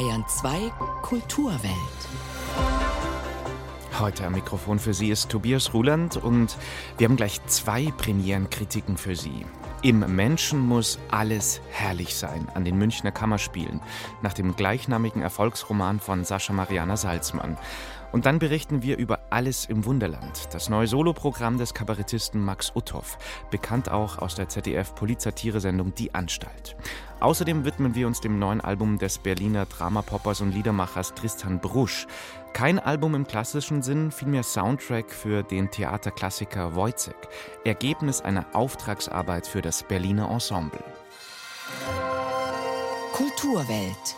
[0.00, 1.74] Bayern 2 Kulturwelt.
[3.98, 6.56] Heute am Mikrofon für Sie ist Tobias Ruland und
[6.96, 9.44] wir haben gleich zwei Premierenkritiken für Sie.
[9.82, 13.82] Im Menschen muss alles herrlich sein an den Münchner Kammerspielen,
[14.22, 17.58] nach dem gleichnamigen Erfolgsroman von Sascha Mariana Salzmann.
[18.12, 23.18] Und dann berichten wir über Alles im Wunderland, das neue Soloprogramm des Kabarettisten Max Uthoff,
[23.50, 26.76] bekannt auch aus der ZDF-Polizatire-Sendung Die Anstalt.
[27.20, 32.06] Außerdem widmen wir uns dem neuen Album des Berliner Dramapoppers und Liedermachers Tristan Brusch.
[32.52, 37.14] Kein Album im klassischen Sinn, vielmehr Soundtrack für den Theaterklassiker Wojciech,
[37.64, 40.82] Ergebnis einer Auftragsarbeit für das Berliner Ensemble.
[43.12, 44.16] Kulturwelt.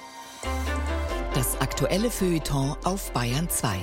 [1.42, 3.77] Das aktuelle Feuilleton auf Bayern 2.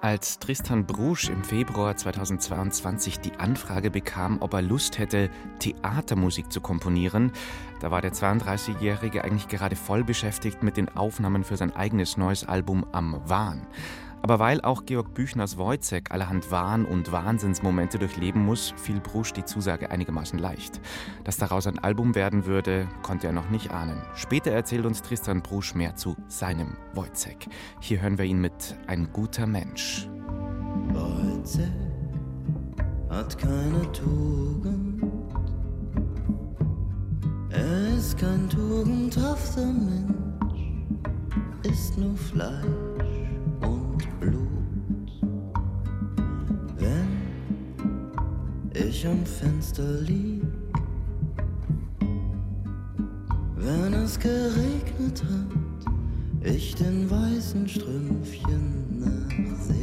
[0.00, 5.28] Als Tristan Brusch im Februar 2022 die Anfrage bekam, ob er Lust hätte,
[5.58, 7.32] Theatermusik zu komponieren,
[7.80, 12.44] da war der 32-Jährige eigentlich gerade voll beschäftigt mit den Aufnahmen für sein eigenes neues
[12.44, 13.66] Album Am Wahn.
[14.22, 19.44] Aber weil auch Georg Büchners Wojcek allerhand Wahn- und Wahnsinnsmomente durchleben muss, fiel Brusch die
[19.44, 20.80] Zusage einigermaßen leicht.
[21.24, 24.02] Dass daraus ein Album werden würde, konnte er noch nicht ahnen.
[24.14, 27.48] Später erzählt uns Tristan Brusch mehr zu seinem Wojcek.
[27.80, 30.08] Hier hören wir ihn mit Ein guter Mensch.
[30.92, 31.68] Wojcek
[33.10, 35.02] hat keine Tugend.
[37.50, 40.70] Er ist kein tugendhafter Mensch,
[41.62, 42.77] ist nur Fleisch
[48.98, 50.42] ich am Fenster lieg.
[53.54, 55.92] Wenn es geregnet hat,
[56.42, 59.77] ich den weißen Strümpfen nachseh.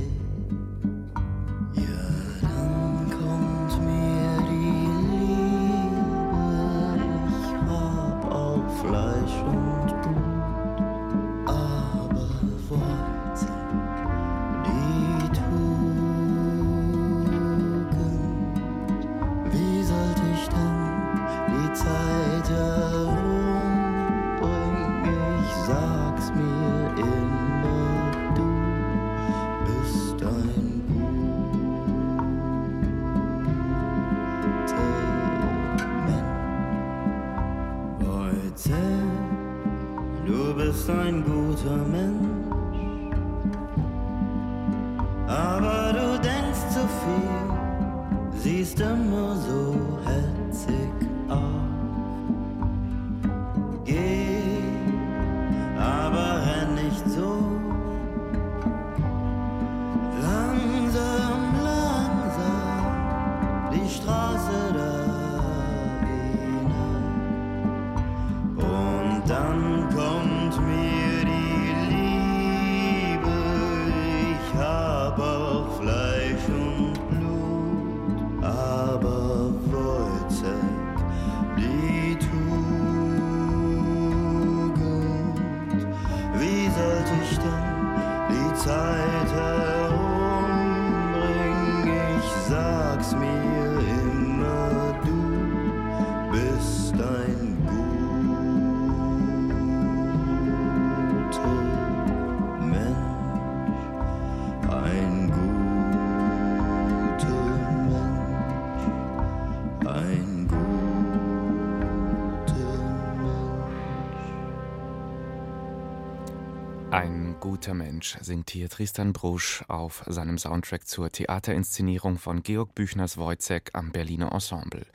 [117.65, 123.71] Guter Mensch singt hier Tristan Brusch auf seinem Soundtrack zur Theaterinszenierung von Georg Büchners Wojcek
[123.73, 124.86] am Berliner Ensemble.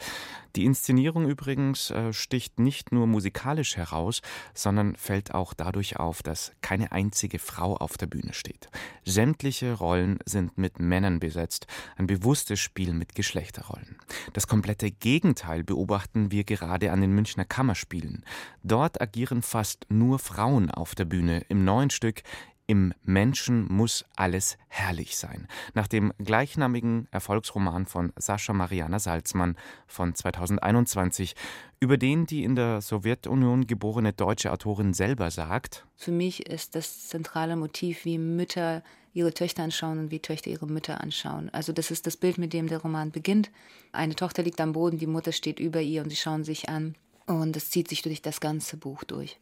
[0.56, 4.20] Die Inszenierung übrigens äh, sticht nicht nur musikalisch heraus,
[4.54, 8.68] sondern fällt auch dadurch auf, dass keine einzige Frau auf der Bühne steht.
[9.04, 11.66] Sämtliche Rollen sind mit Männern besetzt,
[11.96, 13.96] ein bewusstes Spiel mit Geschlechterrollen.
[14.32, 18.24] Das komplette Gegenteil beobachten wir gerade an den Münchner Kammerspielen.
[18.64, 22.22] Dort agieren fast nur Frauen auf der Bühne im neuen Stück
[22.70, 25.48] im Menschen muss alles herrlich sein.
[25.74, 29.56] Nach dem gleichnamigen Erfolgsroman von Sascha Mariana Salzmann
[29.88, 31.34] von 2021,
[31.80, 37.08] über den die in der Sowjetunion geborene deutsche Autorin selber sagt: Für mich ist das
[37.08, 38.84] zentrale Motiv, wie Mütter
[39.14, 41.50] ihre Töchter anschauen und wie Töchter ihre Mütter anschauen.
[41.50, 43.50] Also das ist das Bild, mit dem der Roman beginnt.
[43.90, 46.94] Eine Tochter liegt am Boden, die Mutter steht über ihr und sie schauen sich an.
[47.26, 49.40] Und das zieht sich durch das ganze Buch durch.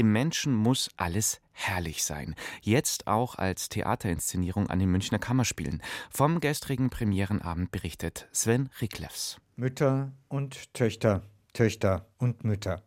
[0.00, 2.34] Im Menschen muss alles herrlich sein.
[2.62, 5.82] Jetzt auch als Theaterinszenierung an den Münchner Kammerspielen.
[6.08, 9.36] Vom gestrigen Premierenabend berichtet Sven Riklefs.
[9.56, 11.20] Mütter und Töchter,
[11.52, 12.82] Töchter und Mütter.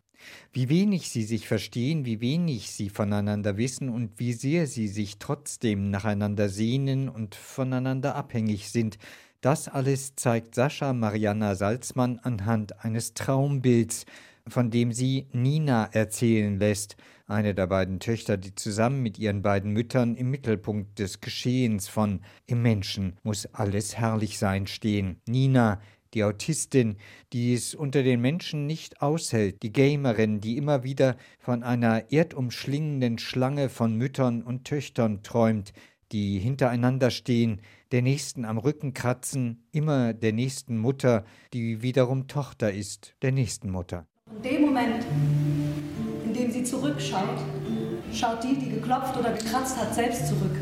[0.52, 5.20] Wie wenig sie sich verstehen, wie wenig sie voneinander wissen und wie sehr sie sich
[5.20, 8.98] trotzdem nacheinander sehnen und voneinander abhängig sind,
[9.40, 14.04] das alles zeigt Sascha Mariana Salzmann anhand eines Traumbilds,
[14.48, 16.96] von dem sie Nina erzählen lässt,
[17.26, 22.20] eine der beiden Töchter, die zusammen mit ihren beiden Müttern im Mittelpunkt des Geschehens von
[22.46, 25.20] Im Menschen muss alles herrlich sein stehen.
[25.26, 25.80] Nina,
[26.12, 26.96] die Autistin,
[27.32, 33.18] die es unter den Menschen nicht aushält, die Gamerin, die immer wieder von einer erdumschlingenden
[33.18, 35.72] Schlange von Müttern und Töchtern träumt,
[36.12, 42.72] die hintereinander stehen, der nächsten am Rücken kratzen, immer der nächsten Mutter, die wiederum Tochter
[42.72, 44.06] ist, der nächsten Mutter.
[44.30, 45.04] In dem Moment,
[46.24, 47.38] in dem sie zurückschaut,
[48.10, 50.56] schaut die, die geklopft oder gekratzt hat, selbst zurück.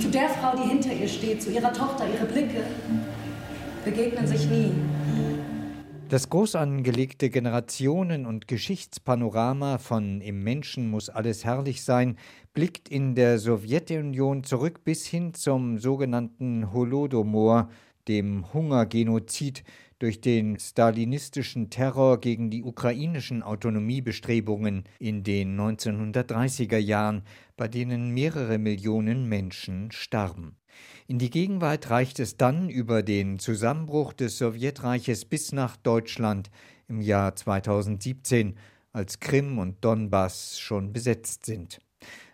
[0.00, 2.62] Zu der Frau, die hinter ihr steht, zu ihrer Tochter, ihre Blicke
[3.84, 4.72] begegnen sich nie.
[6.08, 12.16] Das groß angelegte Generationen- und Geschichtspanorama von Im Menschen muss alles herrlich sein
[12.52, 17.70] blickt in der Sowjetunion zurück bis hin zum sogenannten Holodomor,
[18.08, 19.62] dem Hungergenozid
[20.00, 27.22] durch den stalinistischen Terror gegen die ukrainischen Autonomiebestrebungen in den 1930er Jahren,
[27.56, 30.56] bei denen mehrere Millionen Menschen starben.
[31.06, 36.50] In die Gegenwart reicht es dann über den Zusammenbruch des Sowjetreiches bis nach Deutschland
[36.88, 38.56] im Jahr 2017,
[38.92, 41.78] als Krim und Donbass schon besetzt sind.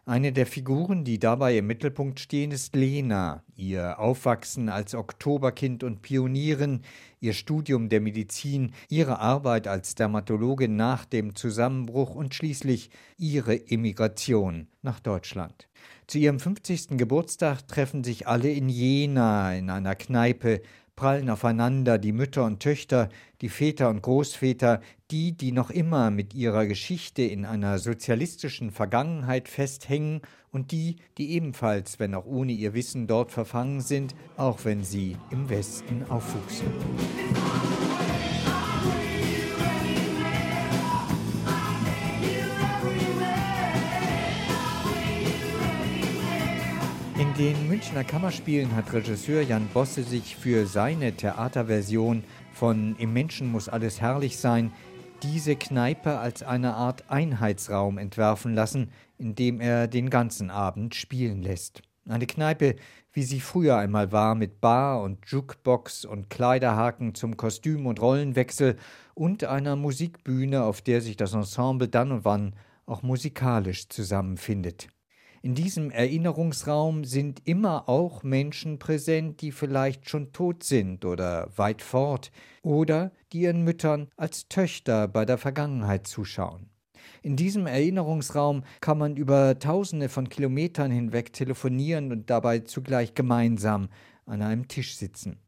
[0.09, 3.43] Eine der Figuren, die dabei im Mittelpunkt stehen, ist Lena.
[3.57, 6.83] Ihr Aufwachsen als Oktoberkind und Pionierin,
[7.19, 14.69] ihr Studium der Medizin, ihre Arbeit als Dermatologin nach dem Zusammenbruch und schließlich ihre Emigration
[14.81, 15.67] nach Deutschland.
[16.07, 16.97] Zu ihrem 50.
[16.99, 20.63] Geburtstag treffen sich alle in Jena in einer Kneipe,
[20.97, 23.11] prallen aufeinander die Mütter und Töchter,
[23.43, 29.49] die Väter und Großväter, die, die noch immer mit ihrer Geschichte in einer sozialistischen Vergangenheit
[29.49, 34.83] festhängen und die, die ebenfalls, wenn auch ohne ihr Wissen, dort verfangen sind, auch wenn
[34.83, 36.67] sie im Westen aufwuchsen.
[47.87, 54.01] Münchner Kammerspielen hat Regisseur Jan Bosse sich für seine Theaterversion von Im Menschen muss alles
[54.01, 54.73] herrlich sein
[55.23, 61.43] diese Kneipe als eine Art Einheitsraum entwerfen lassen, in dem er den ganzen Abend spielen
[61.43, 61.83] lässt.
[62.09, 62.75] Eine Kneipe,
[63.13, 68.75] wie sie früher einmal war, mit Bar und Jukebox und Kleiderhaken zum Kostüm- und Rollenwechsel
[69.15, 74.89] und einer Musikbühne, auf der sich das Ensemble dann und wann auch musikalisch zusammenfindet.
[75.43, 81.83] In diesem Erinnerungsraum sind immer auch Menschen präsent, die vielleicht schon tot sind oder weit
[81.83, 82.31] fort
[82.63, 86.71] oder die ihren Müttern als Töchter bei der Vergangenheit zuschauen.
[87.23, 93.89] In diesem Erinnerungsraum kann man über tausende von Kilometern hinweg telefonieren und dabei zugleich gemeinsam
[94.27, 95.39] an einem Tisch sitzen.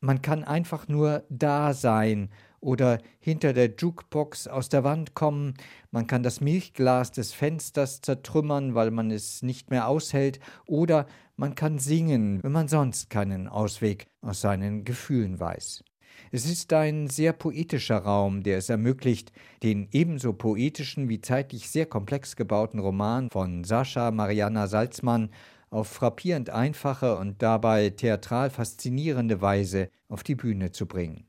[0.00, 2.30] Man kann einfach nur da sein
[2.60, 5.54] oder hinter der Jukebox aus der Wand kommen,
[5.90, 11.06] man kann das Milchglas des Fensters zertrümmern, weil man es nicht mehr aushält, oder
[11.36, 15.84] man kann singen, wenn man sonst keinen Ausweg aus seinen Gefühlen weiß.
[16.30, 19.32] Es ist ein sehr poetischer Raum, der es ermöglicht,
[19.62, 25.30] den ebenso poetischen wie zeitlich sehr komplex gebauten Roman von Sascha Mariana Salzmann
[25.70, 31.27] auf frappierend einfache und dabei theatral faszinierende Weise auf die Bühne zu bringen.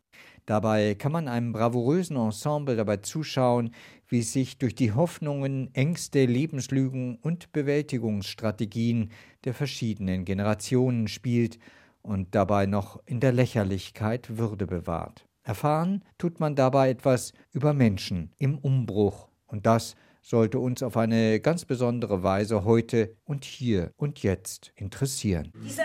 [0.49, 3.69] Dabei kann man einem bravourösen Ensemble dabei zuschauen,
[4.07, 9.11] wie es sich durch die Hoffnungen, Ängste, Lebenslügen und Bewältigungsstrategien
[9.45, 11.59] der verschiedenen Generationen spielt
[12.01, 15.27] und dabei noch in der Lächerlichkeit Würde bewahrt.
[15.43, 21.39] Erfahren tut man dabei etwas über Menschen im Umbruch und das sollte uns auf eine
[21.41, 25.51] ganz besondere Weise heute und hier und jetzt interessieren.
[25.63, 25.83] Diese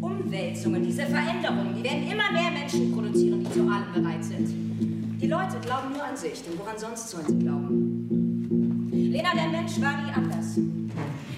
[0.00, 4.48] Umwälzungen, diese Veränderungen, die werden immer mehr Menschen produzieren, die zu allem bereit sind.
[5.20, 8.90] Die Leute glauben nur an sich, denn woran sonst sollen sie glauben?
[8.92, 10.58] Lena, der Mensch war nie anders.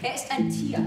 [0.03, 0.79] Er ist ein Tier.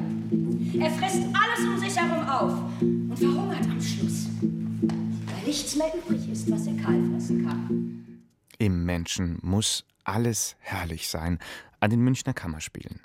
[0.80, 6.30] Er frisst alles um sich herum auf und verhungert am Schluss, weil nichts mehr übrig
[6.32, 8.26] ist, was er kahl fressen kann.
[8.58, 11.40] Im Menschen muss alles herrlich sein
[11.80, 13.00] an den Münchner Kammerspielen.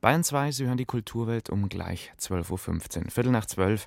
[0.00, 3.86] Bayern 2, Sie hören die Kulturwelt um gleich 12.15 Uhr, Viertel nach zwölf.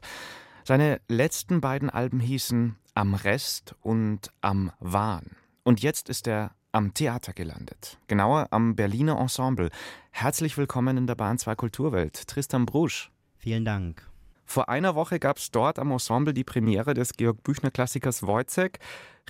[0.64, 5.32] Seine letzten beiden Alben hießen Am Rest und Am Wahn.
[5.64, 7.98] Und jetzt ist er am Theater gelandet.
[8.06, 9.72] Genauer am Berliner Ensemble.
[10.12, 12.28] Herzlich willkommen in der Bahn 2 Kulturwelt.
[12.28, 13.12] Tristan Brusch.
[13.38, 14.08] Vielen Dank.
[14.46, 18.78] Vor einer Woche gab es dort am Ensemble die Premiere des Georg Büchner Klassikers Wojcek.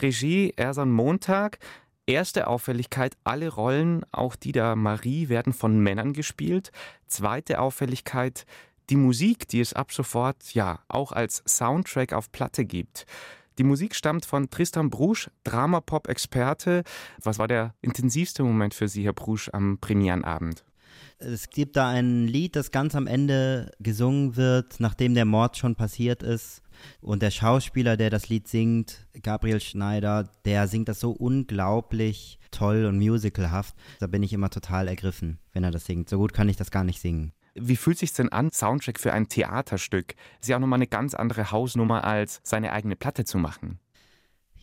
[0.01, 1.59] Regie Ersan Montag.
[2.05, 6.71] Erste Auffälligkeit, alle Rollen, auch die der Marie, werden von Männern gespielt.
[7.07, 8.45] Zweite Auffälligkeit,
[8.89, 13.05] die Musik, die es ab sofort ja auch als Soundtrack auf Platte gibt.
[13.57, 16.83] Die Musik stammt von Tristan Brusch, Dramapop-Experte.
[17.21, 20.65] Was war der intensivste Moment für Sie, Herr Brusch, am Premierenabend?
[21.25, 25.75] Es gibt da ein Lied, das ganz am Ende gesungen wird, nachdem der Mord schon
[25.75, 26.61] passiert ist.
[27.01, 32.85] Und der Schauspieler, der das Lied singt, Gabriel Schneider, der singt das so unglaublich toll
[32.85, 33.75] und musicalhaft.
[33.99, 36.09] Da bin ich immer total ergriffen, wenn er das singt.
[36.09, 37.31] So gut kann ich das gar nicht singen.
[37.55, 40.15] Wie fühlt sich denn an, Soundtrack für ein Theaterstück?
[40.41, 43.79] Ist ja auch nochmal eine ganz andere Hausnummer, als seine eigene Platte zu machen.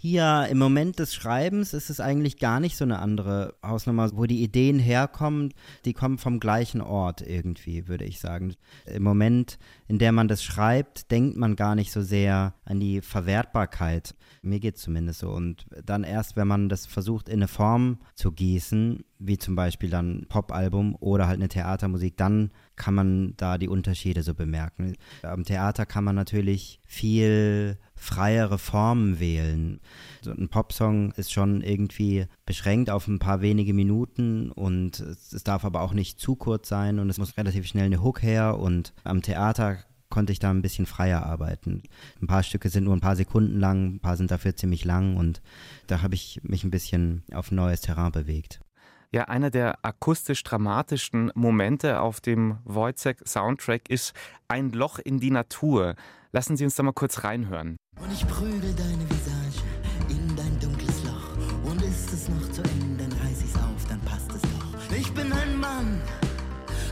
[0.03, 4.25] Hier im Moment des Schreibens ist es eigentlich gar nicht so eine andere Hausnummer, wo
[4.25, 5.53] die Ideen herkommen,
[5.85, 8.55] die kommen vom gleichen Ort irgendwie, würde ich sagen.
[8.87, 13.03] Im Moment, in der man das schreibt, denkt man gar nicht so sehr an die
[13.03, 14.15] Verwertbarkeit.
[14.41, 15.33] Mir geht es zumindest so.
[15.33, 19.91] Und dann erst, wenn man das versucht, in eine Form zu gießen, wie zum Beispiel
[19.91, 24.97] dann Popalbum oder halt eine Theatermusik, dann kann man da die Unterschiede so bemerken.
[25.23, 29.81] Am Theater kann man natürlich viel freiere Formen wählen.
[30.23, 35.65] So ein Popsong ist schon irgendwie beschränkt auf ein paar wenige Minuten und es darf
[35.65, 38.95] aber auch nicht zu kurz sein und es muss relativ schnell eine Hook her und
[39.05, 39.79] am Theater
[40.09, 41.83] konnte ich da ein bisschen freier arbeiten.
[42.21, 45.17] Ein paar Stücke sind nur ein paar Sekunden lang, ein paar sind dafür ziemlich lang
[45.17, 45.41] und
[45.87, 48.61] da habe ich mich ein bisschen auf neues Terrain bewegt.
[49.13, 54.15] Ja, einer der akustisch dramatischsten Momente auf dem Wojciech-Soundtrack ist
[54.47, 55.97] Ein Loch in die Natur.
[56.33, 57.77] Lassen Sie uns da mal kurz reinhören.
[58.01, 59.65] Und ich prügel deine Visage
[60.09, 61.37] in dein dunkles Loch.
[61.65, 64.97] Und ist es noch zu eng, dann reiß ich's auf, dann passt es doch.
[64.97, 66.01] Ich bin ein Mann,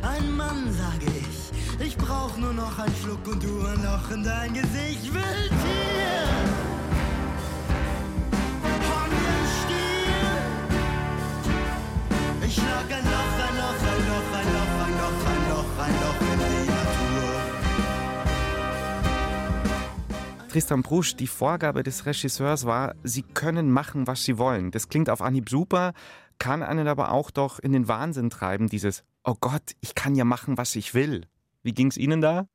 [0.03, 1.87] ein Mann, sage ich.
[1.87, 5.15] Ich brauch nur noch einen Schluck und du ein Loch in dein Gesicht.
[5.15, 6.38] Will dir
[20.49, 24.71] Tristan Brusch, die Vorgabe des Regisseurs war, sie können machen, was sie wollen.
[24.71, 25.93] Das klingt auf Anhieb super,
[26.39, 30.25] kann einen aber auch doch in den Wahnsinn treiben, dieses, oh Gott, ich kann ja
[30.25, 31.27] machen, was ich will.
[31.63, 32.49] Wie ging es Ihnen da?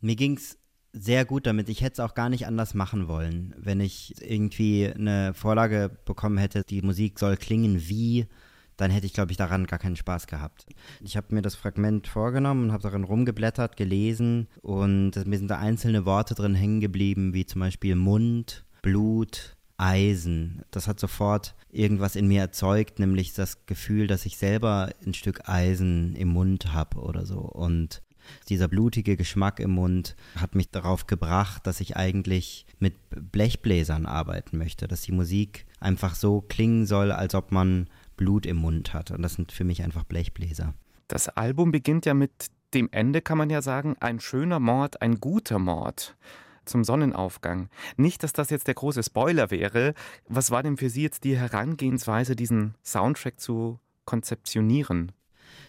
[0.00, 0.58] Mir ging es
[0.94, 1.68] sehr gut damit.
[1.68, 6.38] Ich hätte es auch gar nicht anders machen wollen, wenn ich irgendwie eine Vorlage bekommen
[6.38, 8.28] hätte, die Musik soll klingen wie
[8.76, 10.66] dann hätte ich, glaube ich, daran gar keinen Spaß gehabt.
[11.02, 15.58] Ich habe mir das Fragment vorgenommen und habe darin rumgeblättert, gelesen und mir sind da
[15.58, 20.62] einzelne Worte drin hängen geblieben, wie zum Beispiel Mund, Blut, Eisen.
[20.70, 25.48] Das hat sofort irgendwas in mir erzeugt, nämlich das Gefühl, dass ich selber ein Stück
[25.48, 27.38] Eisen im Mund habe oder so.
[27.38, 28.02] Und
[28.48, 34.58] dieser blutige Geschmack im Mund hat mich darauf gebracht, dass ich eigentlich mit Blechbläsern arbeiten
[34.58, 39.10] möchte, dass die Musik einfach so klingen soll, als ob man Blut im Mund hat.
[39.10, 40.74] Und das sind für mich einfach Blechbläser.
[41.08, 45.20] Das Album beginnt ja mit dem Ende, kann man ja sagen, ein schöner Mord, ein
[45.20, 46.16] guter Mord
[46.64, 47.68] zum Sonnenaufgang.
[47.96, 49.94] Nicht, dass das jetzt der große Spoiler wäre.
[50.28, 55.12] Was war denn für Sie jetzt die Herangehensweise, diesen Soundtrack zu konzeptionieren?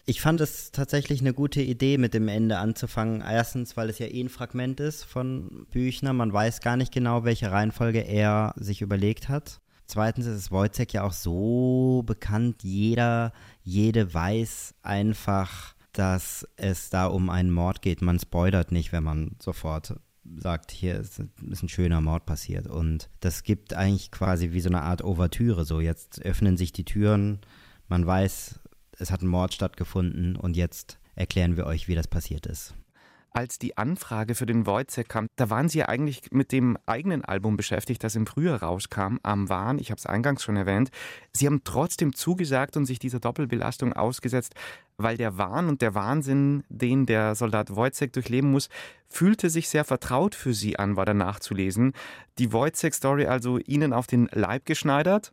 [0.06, 3.22] Ich fand es tatsächlich eine gute Idee, mit dem Ende anzufangen.
[3.22, 6.14] Erstens, weil es ja eh ein Fragment ist von Büchner.
[6.14, 9.60] Man weiß gar nicht genau, welche Reihenfolge er sich überlegt hat.
[9.88, 13.32] Zweitens ist Wojciech ja auch so bekannt, jeder,
[13.64, 18.02] jede weiß einfach, dass es da um einen Mord geht.
[18.02, 19.96] Man spoilert nicht, wenn man sofort
[20.36, 22.68] sagt, hier ist, ein schöner Mord passiert.
[22.68, 25.64] Und das gibt eigentlich quasi wie so eine Art Ouvertüre.
[25.64, 27.40] So, jetzt öffnen sich die Türen,
[27.88, 28.60] man weiß,
[29.00, 32.76] es hat ein Mord stattgefunden und jetzt erklären wir euch, wie das passiert ist
[33.38, 37.24] als die Anfrage für den Wojciech kam, da waren Sie ja eigentlich mit dem eigenen
[37.24, 40.90] Album beschäftigt, das im Frühjahr rauskam, am Wahn, ich habe es eingangs schon erwähnt.
[41.34, 44.56] Sie haben trotzdem zugesagt und sich dieser Doppelbelastung ausgesetzt,
[44.98, 48.70] weil der Wahn und der Wahnsinn, den der Soldat Wojciech durchleben muss,
[49.08, 51.94] fühlte sich sehr vertraut für Sie an, war da nachzulesen.
[52.40, 55.32] Die Wojciech-Story also Ihnen auf den Leib geschneidert?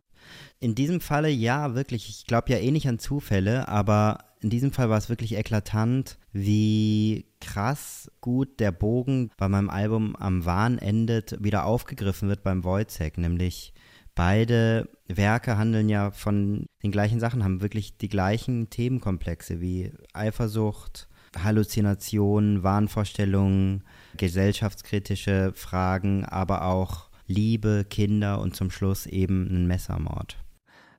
[0.59, 2.07] In diesem Falle ja, wirklich.
[2.07, 6.19] Ich glaube ja eh nicht an Zufälle, aber in diesem Fall war es wirklich eklatant,
[6.31, 12.63] wie krass gut der Bogen bei meinem Album am Wahn endet, wieder aufgegriffen wird beim
[12.63, 13.73] Wojciech, nämlich
[14.13, 21.07] beide Werke handeln ja von den gleichen Sachen, haben wirklich die gleichen Themenkomplexe wie Eifersucht,
[21.35, 23.83] Halluzinationen, Wahnvorstellungen,
[24.15, 30.37] gesellschaftskritische Fragen, aber auch Liebe, Kinder und zum Schluss eben ein Messermord.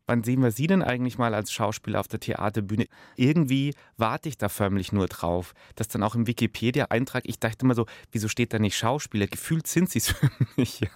[0.09, 2.87] Wann sehen wir Sie denn eigentlich mal als Schauspieler auf der Theaterbühne?
[3.17, 7.75] Irgendwie warte ich da förmlich nur drauf, dass dann auch im Wikipedia-Eintrag, ich dachte immer
[7.75, 9.27] so, wieso steht da nicht Schauspieler?
[9.27, 10.89] Gefühlt sind Sie es für mich, ja.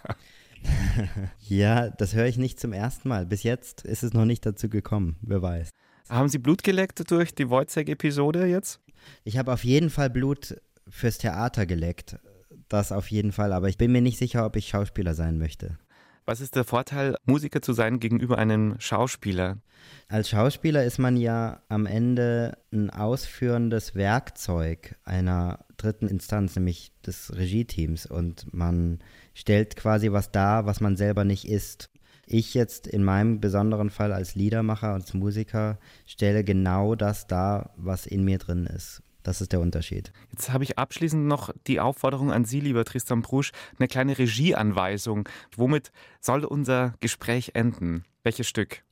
[1.48, 3.26] ja, das höre ich nicht zum ersten Mal.
[3.26, 5.70] Bis jetzt ist es noch nicht dazu gekommen, wer weiß.
[6.08, 8.80] Haben Sie Blut geleckt durch die Wojciech-Episode jetzt?
[9.24, 12.18] Ich habe auf jeden Fall Blut fürs Theater geleckt.
[12.68, 15.78] Das auf jeden Fall, aber ich bin mir nicht sicher, ob ich Schauspieler sein möchte.
[16.30, 19.58] Was ist der Vorteil, Musiker zu sein gegenüber einem Schauspieler?
[20.06, 27.36] Als Schauspieler ist man ja am Ende ein ausführendes Werkzeug einer dritten Instanz, nämlich des
[27.36, 28.06] Regieteams.
[28.06, 29.00] Und man
[29.34, 31.90] stellt quasi was dar, was man selber nicht ist.
[32.26, 38.06] Ich jetzt in meinem besonderen Fall als Liedermacher, als Musiker, stelle genau das dar, was
[38.06, 39.02] in mir drin ist.
[39.22, 40.12] Das ist der Unterschied.
[40.30, 45.28] Jetzt habe ich abschließend noch die Aufforderung an Sie, lieber Tristan Brusch, eine kleine Regieanweisung.
[45.56, 48.04] Womit soll unser Gespräch enden?
[48.22, 48.82] Welches Stück?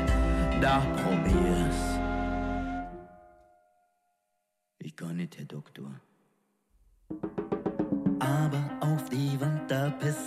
[0.61, 1.99] da probier's.
[4.79, 5.99] Ich kann nicht, Herr Doktor.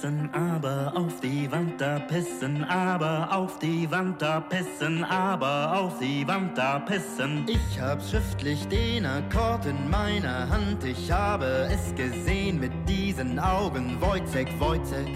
[0.03, 5.99] Pissen, aber auf die Wand da pissen, aber auf die Wand da pissen, aber auf
[5.99, 7.45] die Wand da pissen.
[7.47, 13.97] Ich hab schriftlich den Akkord in meiner Hand, ich habe es gesehen mit diesen Augen.
[14.01, 15.07] Wojcek, Wojcek,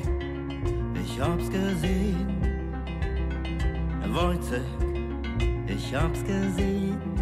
[1.04, 2.28] ich hab's gesehen.
[4.14, 4.62] Wojcek,
[5.68, 7.17] ich hab's gesehen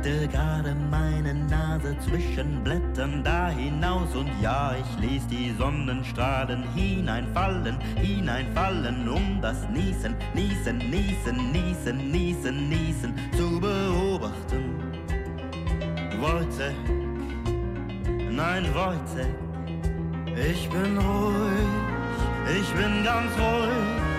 [0.00, 7.78] streckte gerade meine Nase zwischen Blättern da hinaus und ja, ich ließ die Sonnenstrahlen hineinfallen,
[7.96, 14.74] hineinfallen, um das Niesen, Niesen, Niesen, Niesen, Niesen, Niesen zu beobachten.
[16.18, 16.72] Wollte,
[18.30, 19.28] nein, wollte,
[20.34, 24.09] ich bin ruhig, ich bin ganz ruhig.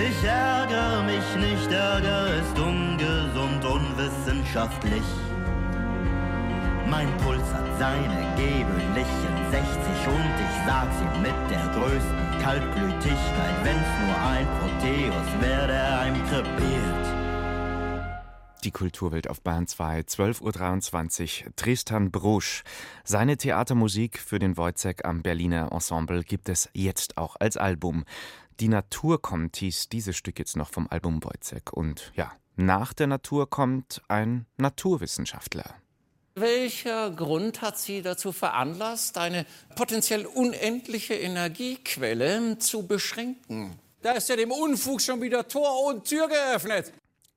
[0.00, 5.02] Ich ärgere mich nicht, Ärger ist ungesund, unwissenschaftlich.
[6.88, 9.66] Mein Puls hat seine gewöhnlichen 60
[10.06, 16.24] und ich sag's ihm mit der größten Kaltblütigkeit, wenn's nur ein Proteus wäre, der einem
[16.28, 17.08] krepiert.
[18.64, 21.52] Die Kulturwelt auf Bahn 2, 12.23 Uhr.
[21.56, 22.62] Tristan Brusch.
[23.04, 28.04] Seine Theatermusik für den Wojcek am Berliner Ensemble gibt es jetzt auch als Album.
[28.60, 31.72] Die Natur kommt hieß dieses Stück jetzt noch vom Album Wojcek.
[31.72, 35.76] Und ja, nach der Natur kommt ein Naturwissenschaftler.
[36.34, 43.78] Welcher Grund hat Sie dazu veranlasst, eine potenziell unendliche Energiequelle zu beschränken?
[44.02, 46.92] Da ist ja dem Unfug schon wieder Tor und Tür geöffnet.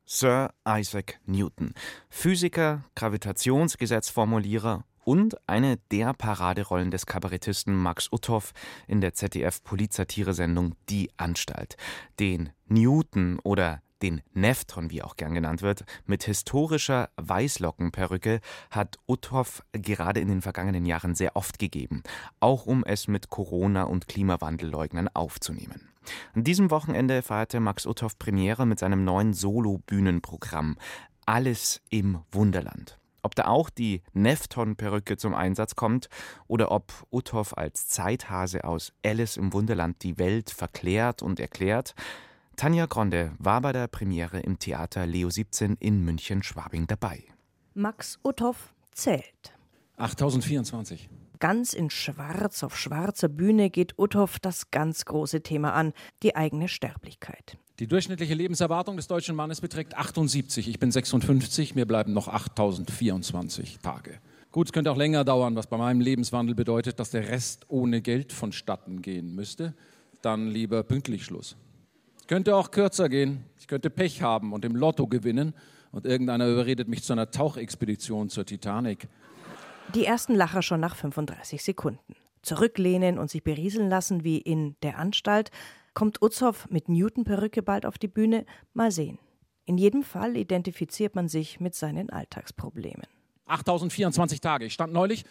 [0.06, 1.74] Sir Isaac Newton,
[2.10, 8.54] Physiker, Gravitationsgesetzformulierer und eine der Paraderollen des Kabarettisten Max Uthoff
[8.88, 11.78] in der ZDF-Polizsatire-Sendung Die Anstalt.
[12.20, 19.64] Den Newton oder den Neftron, wie auch gern genannt wird, mit historischer Weißlockenperücke hat Uthoff
[19.74, 22.04] gerade in den vergangenen Jahren sehr oft gegeben,
[22.40, 25.90] auch um es mit Corona- und Klimawandelleugnern aufzunehmen.
[26.34, 30.78] An diesem Wochenende feierte Max Uthoff Premiere mit seinem neuen Solo-Bühnenprogramm
[31.26, 33.01] Alles im Wunderland.
[33.24, 36.10] Ob da auch die Nefton-Perücke zum Einsatz kommt
[36.48, 41.94] oder ob Uthoff als Zeithase aus Alice im Wunderland die Welt verklärt und erklärt,
[42.56, 47.24] Tanja Gronde war bei der Premiere im Theater Leo 17 in München-Schwabing dabei.
[47.74, 49.54] Max Uthoff zählt.
[49.98, 51.10] 8024.
[51.40, 56.68] Ganz in Schwarz auf schwarzer Bühne geht Uthoff das ganz große Thema an, die eigene
[56.68, 57.58] Sterblichkeit.
[57.82, 60.68] Die durchschnittliche Lebenserwartung des deutschen Mannes beträgt 78.
[60.68, 64.20] Ich bin 56, mir bleiben noch 8024 Tage.
[64.52, 68.04] Gut, es könnte auch länger dauern, was bei meinem Lebenswandel bedeutet, dass der Rest ohne
[68.04, 69.74] Geld vonstatten gehen müsste.
[70.22, 71.56] Dann lieber pünktlich Schluss.
[72.28, 73.46] Könnte auch kürzer gehen.
[73.58, 75.56] Ich könnte Pech haben und im Lotto gewinnen
[75.92, 79.08] und irgendeiner überredet mich zu einer Tauchexpedition zur Titanic.
[79.96, 82.16] Die ersten Lacher schon nach 35 Sekunden.
[82.42, 85.52] Zurücklehnen und sich berieseln lassen wie in der Anstalt
[85.94, 88.46] Kommt Utzhoff mit Newton-Perücke bald auf die Bühne?
[88.74, 89.20] Mal sehen.
[89.66, 93.06] In jedem Fall identifiziert man sich mit seinen Alltagsproblemen.
[93.46, 94.66] 8024 Tage.
[94.66, 95.26] Ich stand neulich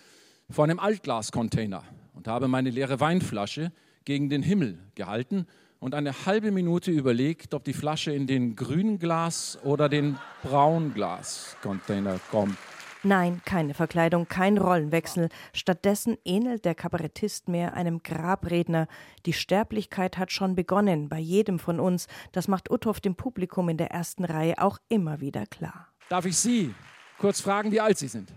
[0.50, 3.72] vor einem Altglascontainer und habe meine leere Weinflasche
[4.04, 5.46] gegen den Himmel gehalten
[5.78, 12.58] und eine halbe Minute überlegt, ob die Flasche in den Grünglas oder den Braunglas-Container kommt.
[13.02, 15.30] Nein, keine Verkleidung, kein Rollenwechsel.
[15.54, 18.88] Stattdessen ähnelt der Kabarettist mehr einem Grabredner.
[19.24, 22.08] Die Sterblichkeit hat schon begonnen, bei jedem von uns.
[22.32, 25.88] Das macht Uthoff dem Publikum in der ersten Reihe auch immer wieder klar.
[26.10, 26.74] Darf ich Sie
[27.16, 28.30] kurz fragen, wie alt Sie sind?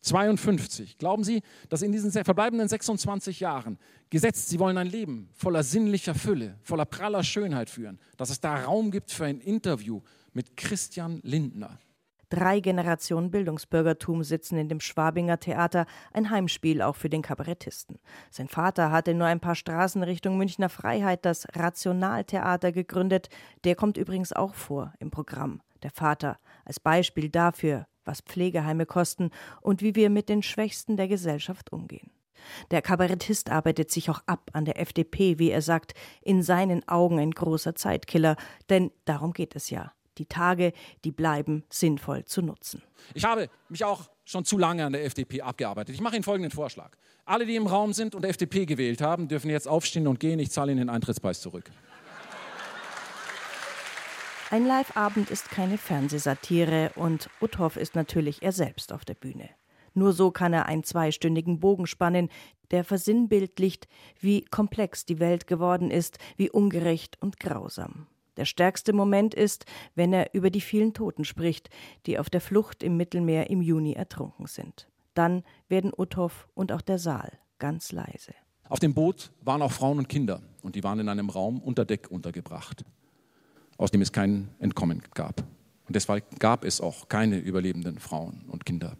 [0.00, 0.96] 52.
[0.96, 3.76] Glauben Sie, dass in diesen verbleibenden 26 Jahren,
[4.08, 8.64] gesetzt, Sie wollen ein Leben voller sinnlicher Fülle, voller praller Schönheit führen, dass es da
[8.64, 10.00] Raum gibt für ein Interview
[10.32, 11.78] mit Christian Lindner?
[12.28, 18.00] Drei Generationen Bildungsbürgertum sitzen in dem Schwabinger Theater, ein Heimspiel auch für den Kabarettisten.
[18.30, 23.28] Sein Vater hatte nur ein paar Straßen Richtung Münchner Freiheit das Rationaltheater gegründet.
[23.62, 25.60] Der kommt übrigens auch vor im Programm.
[25.84, 31.06] Der Vater als Beispiel dafür, was Pflegeheime kosten und wie wir mit den Schwächsten der
[31.06, 32.10] Gesellschaft umgehen.
[32.72, 37.20] Der Kabarettist arbeitet sich auch ab an der FDP, wie er sagt, in seinen Augen
[37.20, 38.36] ein großer Zeitkiller,
[38.68, 40.72] denn darum geht es ja die Tage,
[41.04, 42.82] die bleiben, sinnvoll zu nutzen.
[43.14, 45.94] Ich habe mich auch schon zu lange an der FDP abgearbeitet.
[45.94, 46.92] Ich mache Ihnen folgenden Vorschlag.
[47.24, 50.38] Alle, die im Raum sind und FDP gewählt haben, dürfen jetzt aufstehen und gehen.
[50.38, 51.70] Ich zahle Ihnen den Eintrittspreis zurück.
[54.48, 59.48] Ein Live-Abend ist keine Fernsehsatire und Uthoff ist natürlich er selbst auf der Bühne.
[59.92, 62.28] Nur so kann er einen zweistündigen Bogen spannen,
[62.70, 63.88] der versinnbildlicht,
[64.20, 68.06] wie komplex die Welt geworden ist, wie ungerecht und grausam.
[68.36, 71.70] Der stärkste Moment ist, wenn er über die vielen Toten spricht,
[72.06, 74.88] die auf der Flucht im Mittelmeer im Juni ertrunken sind.
[75.14, 78.34] Dann werden Uthoff und auch der Saal ganz leise.
[78.68, 81.84] Auf dem Boot waren auch Frauen und Kinder und die waren in einem Raum unter
[81.84, 82.84] Deck untergebracht,
[83.78, 85.40] aus dem es kein Entkommen gab.
[85.86, 88.96] Und deshalb gab es auch keine überlebenden Frauen und Kinder.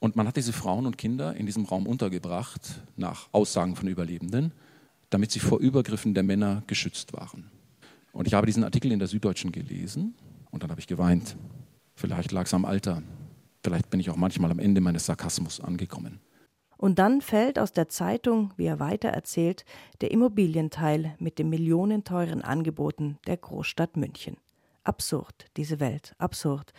[0.00, 4.52] Und man hat diese Frauen und Kinder in diesem Raum untergebracht, nach Aussagen von Überlebenden,
[5.08, 7.50] damit sie vor Übergriffen der Männer geschützt waren.
[8.14, 10.14] Und ich habe diesen Artikel in der Süddeutschen gelesen
[10.52, 11.36] und dann habe ich geweint.
[11.96, 13.02] Vielleicht lag es am Alter.
[13.62, 16.20] Vielleicht bin ich auch manchmal am Ende meines Sarkasmus angekommen.
[16.76, 19.64] Und dann fällt aus der Zeitung, wie er weiter erzählt,
[20.00, 24.36] der Immobilienteil mit den millionenteuren Angeboten der Großstadt München.
[24.84, 26.72] Absurd, diese Welt, absurd.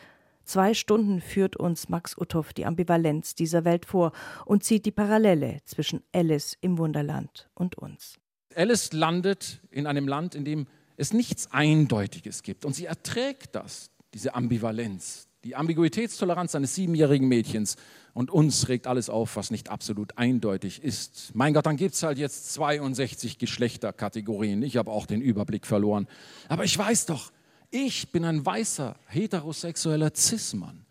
[0.45, 4.13] Zwei Stunden führt uns Max Uthoff die Ambivalenz dieser Welt vor
[4.45, 8.19] und zieht die Parallele zwischen Alice im Wunderland und uns.
[8.55, 12.65] Alice landet in einem Land, in dem es nichts Eindeutiges gibt.
[12.65, 17.75] Und sie erträgt das, diese Ambivalenz, die Ambiguitätstoleranz eines siebenjährigen Mädchens.
[18.13, 21.31] Und uns regt alles auf, was nicht absolut eindeutig ist.
[21.35, 24.63] Mein Gott, dann gibt es halt jetzt 62 Geschlechterkategorien.
[24.63, 26.07] Ich habe auch den Überblick verloren.
[26.47, 27.31] Aber ich weiß doch,
[27.69, 30.85] ich bin ein weißer, heterosexueller Cis-Mann.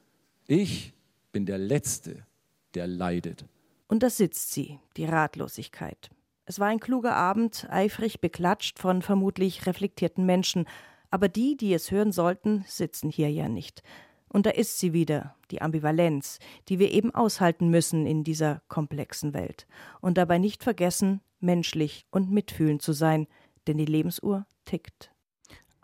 [0.46, 0.92] Ich
[1.32, 2.26] bin der Letzte,
[2.74, 3.46] der leidet.
[3.88, 6.10] Und da sitzt sie, die Ratlosigkeit.
[6.46, 10.66] Es war ein kluger Abend, eifrig beklatscht von vermutlich reflektierten Menschen,
[11.10, 13.82] aber die, die es hören sollten, sitzen hier ja nicht.
[14.28, 19.32] Und da ist sie wieder, die Ambivalenz, die wir eben aushalten müssen in dieser komplexen
[19.32, 19.66] Welt.
[20.00, 23.26] Und dabei nicht vergessen, menschlich und mitfühlend zu sein,
[23.66, 25.13] denn die Lebensuhr tickt.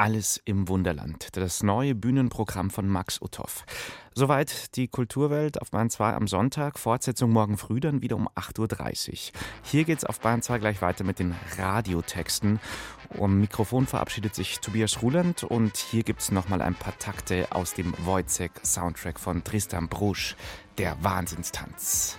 [0.00, 3.66] Alles im Wunderland, das neue Bühnenprogramm von Max Uthoff.
[4.14, 6.78] Soweit die Kulturwelt auf Bahn 2 am Sonntag.
[6.78, 9.40] Fortsetzung morgen früh dann wieder um 8.30 Uhr.
[9.62, 12.60] Hier geht's auf Bahn 2 gleich weiter mit den Radiotexten.
[13.10, 17.92] Um Mikrofon verabschiedet sich Tobias Ruland und hier gibt's nochmal ein paar Takte aus dem
[18.06, 20.34] Wojciech-Soundtrack von Tristan Brusch,
[20.78, 22.18] der Wahnsinnstanz.